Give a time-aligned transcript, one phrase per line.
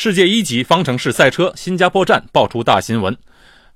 [0.00, 3.16] 世界一级方程式赛车新加坡站爆出大新闻，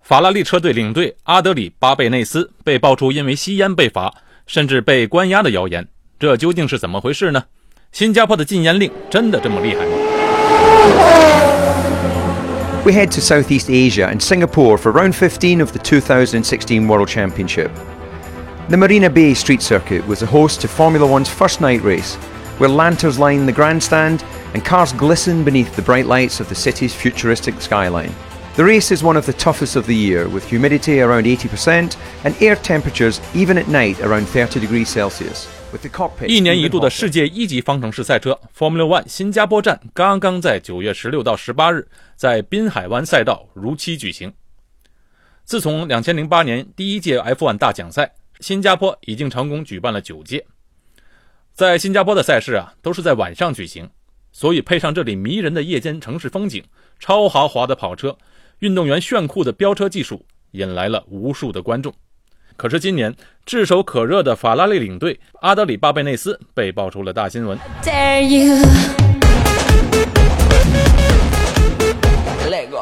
[0.03, 4.12] 法拉利车队领队阿德里巴贝内斯被爆出因为吸烟被罚，
[4.46, 5.88] 甚至被关押的谣言，
[6.19, 7.45] 这究竟是怎么回事呢？
[7.91, 9.93] 新加坡的禁烟令真的这么厉害吗？
[12.84, 17.71] We head to Southeast Asia and Singapore for round 15 of the 2016 World Championship.
[18.68, 22.18] The Marina Bay Street Circuit was the host to Formula One's first night race,
[22.59, 24.23] where lanterns line the grandstand
[24.55, 28.12] and cars glisten beneath the bright lights of the city's futuristic skyline.
[28.56, 32.34] The race is one of the toughest of the year, with humidity around 80% and
[32.42, 35.47] air temperatures even at night around 30 degrees Celsius.
[36.27, 44.33] 一年一度的世界一级方程式赛车 Formula One 新加坡站刚刚在九月十六到十八日在滨海湾赛道如期举行。
[45.45, 50.45] 自从两千零八年第一届 F1 大奖赛，新加坡已经成功举办了九届。
[51.55, 53.90] 在新加坡的赛事啊，都是在晚上举行。
[54.34, 56.62] 所以配上这里迷人的夜间城市风景、
[57.00, 58.18] 超豪华的跑车、
[58.59, 61.94] 运动员炫酷的飙车技术，引来了无数的观众。
[62.57, 67.57] 可是今年炙手可热的法拉利领队阿德里巴贝内斯被爆出了大新闻。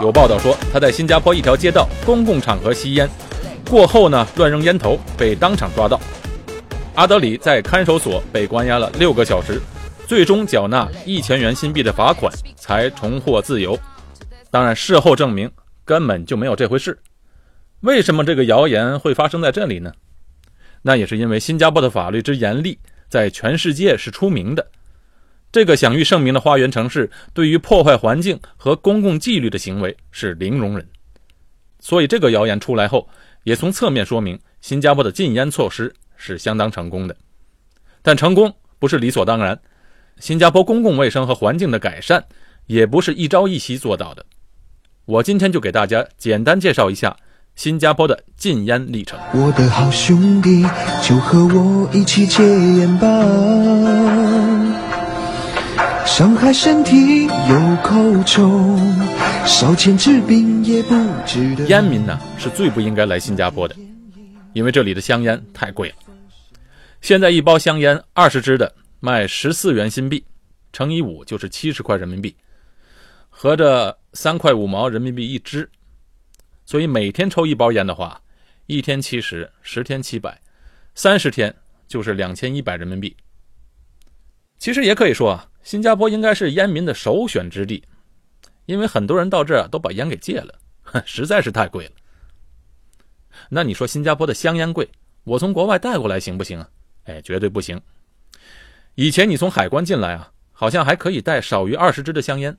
[0.01, 3.07] 有报道说他在新加坡一条街道公共场合吸烟，
[3.69, 6.01] 过后呢乱扔烟头，被当场抓到。
[6.95, 9.59] 阿德里在看守所被关押了六个小时。
[10.05, 13.79] 最终缴纳一千元新币的罚款，才重获自由。
[14.51, 15.49] 当然，事后证明
[15.85, 16.95] 根本就没有这回事。
[17.79, 19.91] 为什么这个谣言会发生在这里呢？
[20.81, 22.77] 那也是因为新加坡的法律之严厉，
[23.09, 24.67] 在全世界是出名的。
[25.51, 30.85] 这个享誉盛名的花园城市，对于破坏环境和公共纪律的行为是零容忍。
[31.79, 33.07] 所以，这个谣言出来后，
[33.43, 37.15] 也从侧面说明新加坡的禁烟措施是相当成功的。
[38.01, 39.59] 但成功不是理所当然。
[40.19, 42.23] 新加坡公共卫生和环境的改善，
[42.67, 44.23] 也不是一朝一夕做到的。
[45.05, 47.17] 我今天就给大家简单介绍一下
[47.55, 49.19] 新加坡的禁烟历程。
[49.33, 50.63] 我的好兄弟，
[51.01, 53.07] 就和我一起戒烟吧。
[56.05, 58.77] 伤害身体有口臭，
[59.47, 60.93] 烧钱治病也不
[61.25, 61.63] 值得。
[61.65, 63.75] 烟民呢，是最不应该来新加坡的，
[64.53, 65.95] 因为这里的香烟太贵了。
[67.01, 68.73] 现在一包香烟二十支的。
[69.05, 70.23] 卖十四元新币，
[70.71, 72.33] 乘以五就是七十块人民币，
[73.29, 75.69] 合着三块五毛人民币一支。
[76.65, 78.21] 所以每天抽一包烟的话，
[78.65, 80.39] 一天七十，十天七百，
[80.95, 81.53] 三十天
[81.85, 83.13] 就是两千一百人民币。
[84.57, 87.83] 其实也可以说啊，新加坡应该是烟民的首选之地，
[88.67, 90.57] 因为很多人到这儿都把烟给戒了，
[91.05, 91.91] 实在是太贵了。
[93.49, 94.89] 那你说新加坡的香烟贵，
[95.23, 96.69] 我从国外带过来行不行啊？
[97.05, 97.79] 哎，绝对不行。
[98.95, 102.57] 以前你从海关进来啊，好像还可以带少于二十支的香烟，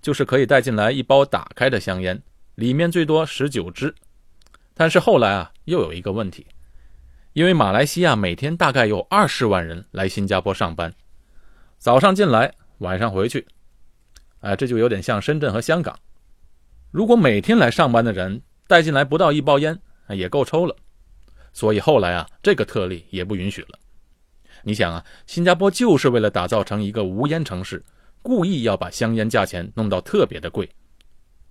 [0.00, 2.22] 就是可以带进来一包打开的香烟，
[2.54, 3.94] 里面最多十九支。
[4.74, 6.46] 但是后来啊，又有一个问题，
[7.32, 10.94] 因为马来西亚每天大概有二十万人来新加坡上班，
[11.78, 13.46] 早上进来，晚上回去，
[14.40, 15.98] 哎，这就有点像深圳和香港。
[16.90, 19.78] 如果每天来上班的人带进来不到一包烟，
[20.14, 20.74] 也够抽了。
[21.52, 23.78] 所以后来啊，这个特例也不允许了。
[24.62, 27.84] 你想啊，新加坡就是为了打造成一个无烟城市，
[28.22, 30.68] 故意要把香烟价钱弄到特别的贵，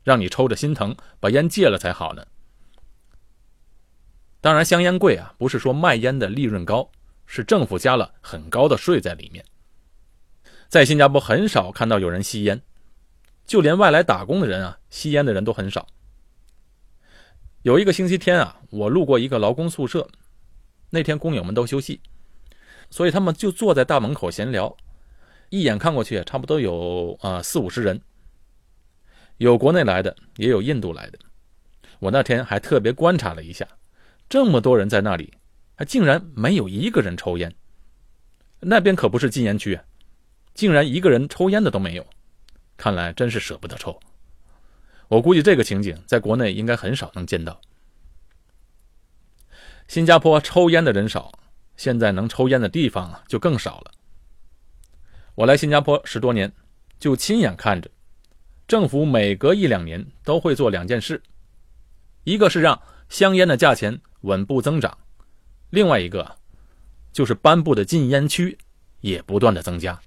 [0.04, 2.26] 让你抽着心疼，把烟戒了才好呢。
[4.40, 6.90] 当然，香烟贵啊，不是说卖烟的利润高，
[7.26, 9.44] 是政府加了很高的税在里面。
[10.70, 12.62] 在新加坡很少看到有人吸烟，
[13.46, 15.88] 就连外来打工的人啊，吸烟的人都很少。
[17.68, 20.08] 有一个星期天啊，我路过一个劳工宿舍，
[20.90, 22.00] 那天工友们都休息。
[22.90, 24.74] 所以他们就坐在大门口闲聊，
[25.50, 28.00] 一眼看过去，差不多有啊四五十人，
[29.36, 31.20] 有国内来的，也有印度来的。
[32.00, 33.68] 我那天还特别观察了一下，
[34.30, 35.34] 这么多人在那里，
[35.76, 37.54] 还竟然没有一个人抽烟。
[38.62, 39.78] 那边可不是禁烟区，
[40.54, 42.08] 竟然一个人抽烟的都没有，
[42.78, 44.00] 看来真是舍不得抽。
[45.08, 47.60] 我估计这个情景在国内应该很少能见到。
[49.88, 51.32] 新加坡抽烟的人少。
[51.78, 53.92] 现在能抽烟的地方，就更少了。
[55.36, 56.52] 我来新加坡十多年，
[57.00, 57.88] 就亲眼看着，
[58.68, 61.22] 政府每隔一两年都会做两件事，
[62.24, 64.98] 一个是让香烟的价钱稳步增长，
[65.70, 66.38] 另外一个
[67.14, 68.58] 就是颁布的禁烟区
[69.02, 70.02] 也不断的增加。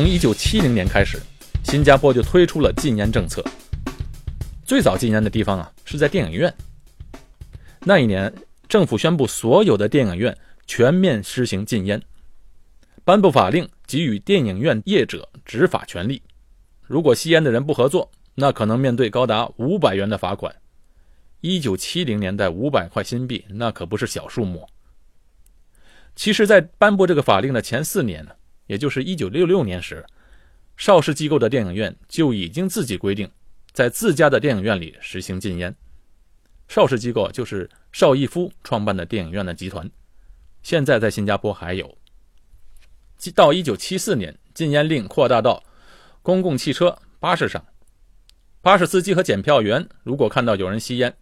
[0.00, 1.20] 从一九七零年开始。
[1.62, 3.44] 新加坡就推出了禁烟政策。
[4.64, 6.50] 最早禁烟的地方啊，是在电影院。
[7.80, 8.32] 那一年，
[8.66, 10.34] 政府宣布所有的电影院
[10.66, 12.00] 全面实行禁烟，
[13.04, 16.22] 颁布法令给予电影院业者执法权利。
[16.80, 20.56] 如果吸烟的人不合作，那可能面对高达五百元的罚款。
[21.42, 24.66] 一九七零年代，五百块新币那可不是小数目。
[26.16, 28.30] 其实，在颁布这个法令的前四年呢，
[28.70, 30.06] 也就是一九六六年时，
[30.76, 33.28] 邵氏机构的电影院就已经自己规定，
[33.72, 35.74] 在自家的电影院里实行禁烟。
[36.68, 39.90] 邵氏机构就是邵逸夫创办的电影院的集团，
[40.62, 41.98] 现在在新加坡还有。
[43.34, 45.64] 到一九七四年，禁烟令扩大到
[46.22, 47.66] 公共汽车、巴士上，
[48.62, 51.12] 巴士司机和检票员如果看到有人吸烟，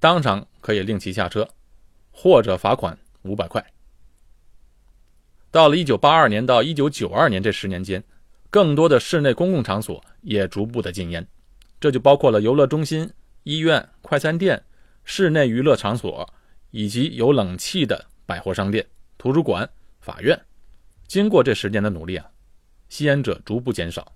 [0.00, 1.46] 当场可以令其下车，
[2.10, 3.62] 或者罚款五百块。
[5.50, 8.02] 到了一九八二年到一九九二年这十年间，
[8.50, 11.26] 更多的室内公共场所也逐步的禁烟，
[11.80, 13.10] 这就包括了游乐中心、
[13.44, 14.62] 医院、快餐店、
[15.04, 16.28] 室内娱乐场所，
[16.70, 19.68] 以及有冷气的百货商店、图书馆、
[20.00, 20.38] 法院。
[21.06, 22.26] 经过这十年的努力啊，
[22.88, 24.12] 吸烟者逐步减少。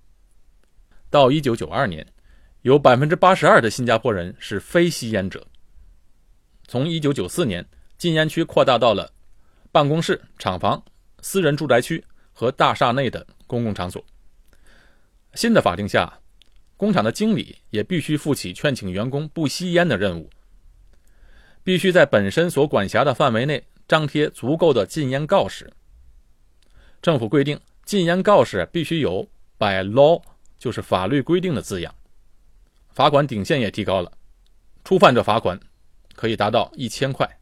[1.09, 2.05] 到一九九二年，
[2.61, 5.47] 有百分之八十二的新加坡人是非吸烟者。
[6.67, 7.65] 从一九九四年，
[7.97, 9.11] 禁烟区扩大到了
[9.71, 10.83] 办公室、厂房。
[11.21, 12.03] 私人住宅区
[12.33, 14.03] 和大厦内的公共场所。
[15.35, 16.19] 新的法定下，
[16.75, 20.29] 工厂的经理也必须负起劝请员工不吸烟的任务，
[21.63, 25.71] 必须在本身所管辖的范围内张贴足够的禁烟告示。
[27.01, 30.21] 政府规定，禁烟告示必须有 “by law”，
[30.57, 31.95] 就是法律规定的字样。
[32.89, 34.11] 罚款顶线也提高了，
[34.83, 35.59] 触犯者罚款
[36.13, 37.39] 可以达到一千块。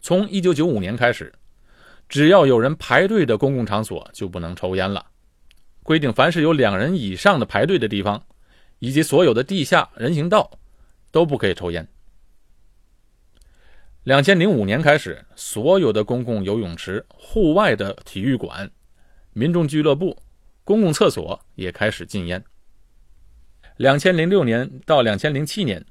[0.00, 1.32] 从一九九五年开始。
[2.08, 5.06] 只要有人排队的公共场所就不能抽烟了。
[5.82, 8.24] 规定，凡是有两人以上的排队的地方，
[8.78, 10.50] 以及所有的地下人行道，
[11.10, 11.86] 都不可以抽烟。
[14.04, 18.70] 两千零五年开始，所有的公共游泳池、户外的体育馆、
[19.34, 20.16] 民众俱乐部、
[20.64, 22.42] 公共厕所也开始禁烟。
[23.76, 25.84] 两千零六年到两千零七年，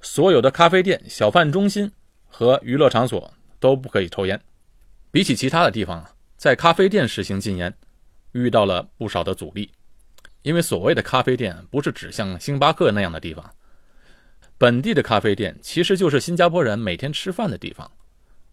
[0.00, 1.90] 所有的咖啡店、小贩中心
[2.28, 4.40] 和娱乐场所都不可以抽烟。
[5.10, 7.72] 比起其他的地方啊，在咖啡店实行禁烟，
[8.32, 9.70] 遇到了不少的阻力。
[10.42, 13.52] 因为所谓的咖啡店不是指像星巴克那样的地方，
[14.56, 17.90] 本地的咖啡店其实就是新加坡人每天吃饭的地方。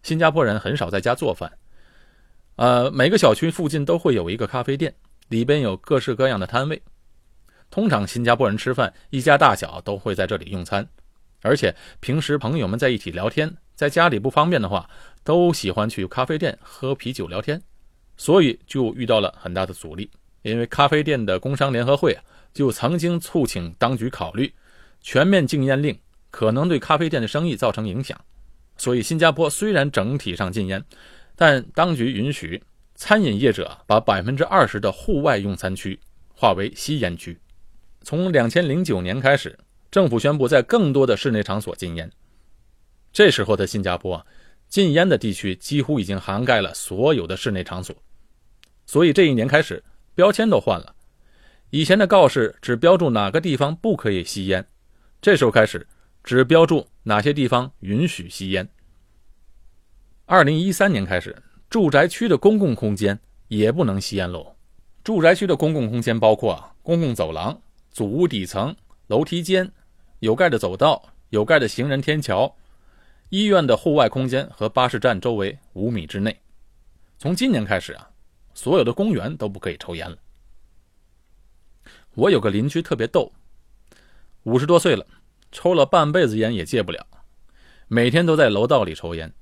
[0.02, 1.50] 新加坡人很少在家做饭，
[2.56, 4.94] 呃，每个小区附近都会有一个咖啡店，
[5.28, 6.82] 里边有各式各样的摊位。
[7.70, 10.86] 通常新加坡人吃饭，一家大小都会在这里用餐，
[11.42, 14.90] 而且平时朋友们在一起聊天，在家里不方便的话。
[15.26, 17.60] 都喜欢去咖啡店喝啤酒聊天，
[18.16, 20.08] 所以就遇到了很大的阻力。
[20.42, 22.22] 因为咖啡店的工商联合会啊，
[22.54, 24.54] 就曾经促请当局考虑
[25.00, 25.98] 全面禁烟令
[26.30, 28.16] 可能对咖啡店的生意造成影响。
[28.76, 30.80] 所以，新加坡虽然整体上禁烟，
[31.34, 32.62] 但当局允许
[32.94, 35.98] 餐饮业者把百分之二十的户外用餐区
[36.32, 37.36] 划为吸烟区。
[38.02, 39.58] 从两千零九年开始，
[39.90, 42.08] 政府宣布在更多的室内场所禁烟。
[43.16, 44.26] 这时候的新加坡。
[44.68, 47.96] 禁烟的地区几乎已经涵盖了所有的室内场所，
[48.84, 49.82] 所以这一年开始
[50.14, 50.94] 标签都换了。
[51.70, 54.66] 以前的告示只标注哪个地方不可以吸烟，
[55.22, 55.86] 这时候开始
[56.22, 58.68] 只标注哪些地方允许吸烟。
[60.26, 61.34] 二零一三年开始，
[61.70, 64.56] 住宅区的公共空间也不能吸烟喽。
[65.02, 67.58] 住宅区的公共空间包括公共走廊、
[67.90, 68.76] 祖屋底层、
[69.06, 69.72] 楼梯间、
[70.18, 72.54] 有盖的走道、有盖的行人天桥。
[73.28, 76.40] 医院的户外空间和巴士站周围五米之内。
[77.18, 78.08] 从今年开始啊，
[78.54, 80.16] 所有的公园都不可以抽烟了。
[82.14, 83.32] 我有个邻居特别逗，
[84.44, 85.04] 五十多岁了，
[85.50, 87.04] 抽了半辈子烟也戒不了，
[87.88, 89.32] 每天都在楼道里抽烟。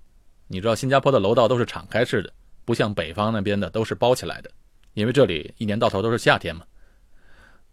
[0.46, 2.32] 你知道新加坡的楼道都是敞开式的，
[2.64, 4.50] 不像北方那边的都是包起来的，
[4.94, 6.64] 因为这里一年到头都是夏天嘛。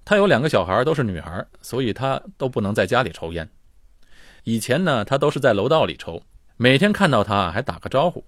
[0.04, 3.50] 他有两个小孩，都是女孩，所以他都不能在家里抽烟。
[4.44, 6.24] 以前呢，他都是在楼道里抽，
[6.58, 8.26] 每天看到他还打个招呼。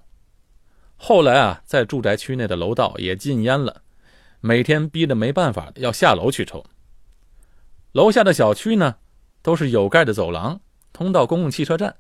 [0.96, 3.82] 后来啊，在住宅区内的楼道也禁烟了，
[4.40, 6.64] 每天逼得没办法要下楼去抽。
[7.94, 8.96] 楼下的小区呢，
[9.42, 10.60] 都是有盖的走廊，
[10.92, 11.96] 通到公共汽车站。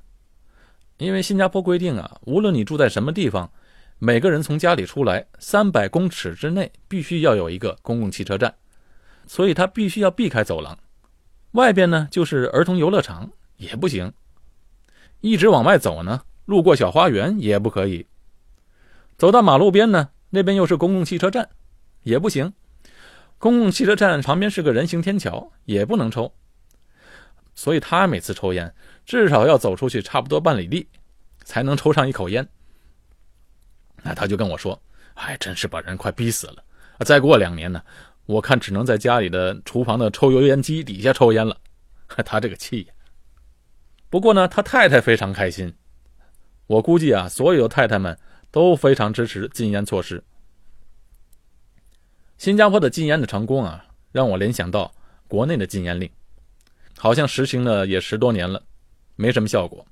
[0.97, 3.51] 因为新加坡规定啊，无论你住在什么地方，
[3.97, 8.53] 每个人从家里出来三百公尺之内必须要有一个公共汽车站，
[9.25, 10.77] 所以他必须要避开走廊。
[11.53, 13.31] 外边呢，就是儿童游乐场。
[13.63, 14.11] 也不行，
[15.21, 18.05] 一直往外走呢，路过小花园也不可以。
[19.17, 21.49] 走到马路边呢，那边又是公共汽车站，
[22.01, 22.53] 也不行。
[23.37, 26.33] 公共汽车站旁边是个人行天桥，也不能抽。
[27.55, 28.73] 所以他每次抽烟
[29.05, 30.85] 至少要走出去差不多半里地，
[31.43, 32.45] 才能抽上一口烟。
[34.01, 34.77] 那他就跟我说
[35.15, 36.63] ：“哎，真是把人快逼死了！
[37.05, 37.81] 再过两年呢，
[38.25, 41.55] 我看只能在家里的厨房的抽油烟机底下抽烟了。”
[42.25, 42.93] 他这个气呀！
[44.13, 45.73] 不过呢，他太太非常开心。
[46.67, 48.15] 我估计啊，所有的太太们
[48.51, 50.23] 都非常支持禁烟措施。
[52.37, 54.93] 新加坡的禁烟的成功啊，让我联想到
[55.27, 56.07] 国内的禁烟令，
[56.95, 58.61] 好像实行了也十多年了，
[59.15, 59.83] 没什么效果。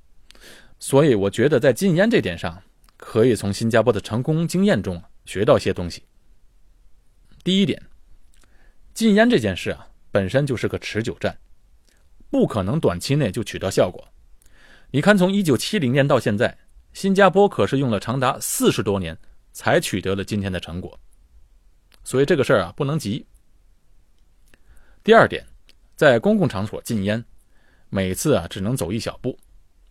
[0.78, 2.62] 所以我觉得在禁烟这点上，
[2.96, 6.04] 可以从新加坡的成功经验中学到些东西。
[7.42, 7.82] 第一点，
[8.94, 11.36] 禁烟这件事啊，本身就是个持久战，
[12.32, 14.08] 不可能短期内就取得效果。
[14.90, 16.56] 你看，从一九七零年到现在，
[16.94, 19.18] 新加坡可是用了长达四十多年
[19.52, 20.98] 才取得了今天的成果。
[22.02, 23.26] 所以这个事儿啊，不能急。
[25.04, 25.46] 第二点，
[25.94, 27.22] 在公共场所禁烟，
[27.90, 29.38] 每次啊只能走一小步，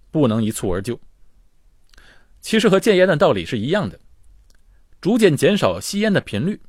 [0.10, 1.00] 不能一蹴而就。
[2.40, 4.00] 其实和戒烟的道理是一样的，
[5.00, 6.60] 逐渐减少吸烟的频率。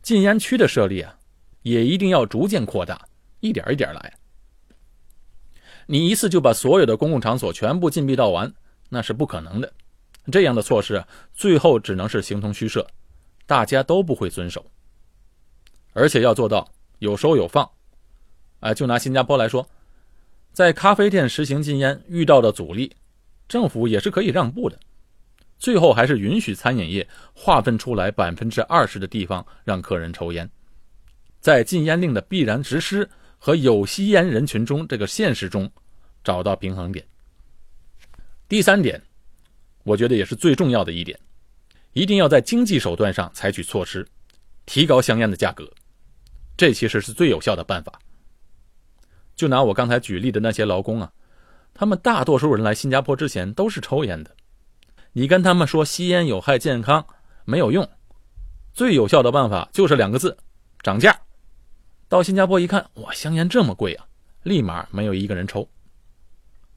[0.00, 1.18] 禁烟区的设立啊，
[1.60, 3.06] 也一定要逐渐扩大，
[3.40, 4.14] 一点一点来。
[5.86, 8.52] 你一次就把所有的公共场所全部禁闭到完，
[8.88, 9.72] 那是不可能的。
[10.32, 12.86] 这样的措施最后只能是形同虚设。
[13.46, 14.64] 大家都不会遵守，
[15.92, 16.66] 而且要做到
[17.00, 17.68] 有收有放。
[18.60, 19.68] 哎，就拿新加坡来说，
[20.50, 22.96] 在咖啡店实行禁烟遇到的阻力，
[23.46, 24.78] 政府也是可以让步的，
[25.58, 30.50] 最后还是允许餐饮业划分出来百分之二十的地方让客人抽烟，
[31.40, 33.06] 在禁烟令的必然实施
[33.44, 35.70] 和有吸烟人群中这个现实中
[36.24, 37.04] 找到平衡点。
[38.48, 39.02] 第三点，
[39.82, 41.20] 我觉得也是最重要的一点。
[41.92, 44.08] 一定要在经济手段上采取措施，
[44.64, 45.70] 提高香烟的价格，
[46.56, 48.00] 这其实是最有效的办法。
[49.36, 51.12] 就拿我刚才举例的那些劳工啊，
[51.74, 54.34] 他们大多数人来新加坡之前都是抽烟的，
[55.12, 57.06] 你跟他们说吸烟有害健康
[57.44, 57.86] 没有用，
[58.72, 60.34] 最有效的办法就是两个字：
[60.82, 61.20] 涨价。
[62.08, 64.06] 到新加坡一看，哇，香烟这么贵啊，
[64.42, 65.68] 立马没有一个人抽。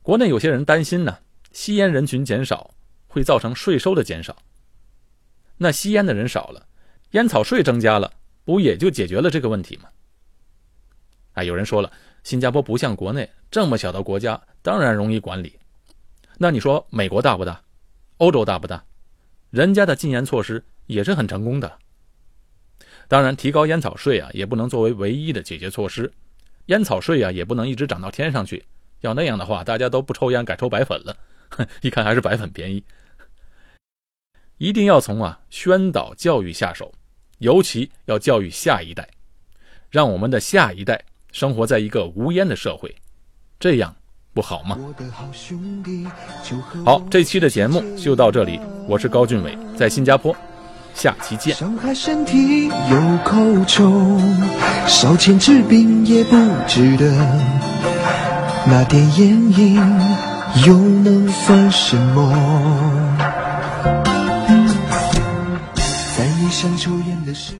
[0.01, 1.19] 国内有些人担心呢，
[1.51, 2.71] 吸烟人群减少
[3.07, 4.35] 会造成税收的减少。
[5.57, 6.65] 那吸烟的人少了，
[7.11, 8.11] 烟草税增加了，
[8.45, 9.89] 不也就解决了这个问题吗？
[11.33, 11.91] 啊，有人说了，
[12.23, 15.59] 新加坡不像国内这么小的国家，当然容易管理。
[16.37, 17.61] 那你说美国大不大？
[18.17, 18.83] 欧洲大不大？
[19.49, 21.77] 人家的禁烟措施也是很成功的。
[23.07, 26.11] 当然，提高烟草税啊，也不能作为唯一的解决措施。
[26.65, 28.65] 烟草税啊，也不能一直涨到天上去。
[29.01, 31.15] 要那样的话，大家都不抽烟，改抽白粉了。
[31.49, 32.83] 哼， 一看还是白粉便宜。
[34.57, 36.91] 一定要从啊宣导教育下手，
[37.37, 39.07] 尤其要教育下一代，
[39.89, 42.93] 让我们的下一代生活在一个无烟的社会，
[43.59, 43.95] 这样
[44.33, 44.77] 不好吗？
[46.83, 48.59] 好，这期的节目就到这里，
[48.89, 50.35] 我是高俊伟，在新加坡，
[50.97, 51.55] 下期见。
[51.55, 53.37] 伤害身体有口
[53.67, 54.19] 臭，
[54.87, 56.35] 烧钱治病也不
[56.67, 57.05] 值得，
[58.65, 59.75] 那点烟瘾
[60.65, 62.33] 又能算什么？
[66.17, 67.53] 在你想抽烟的时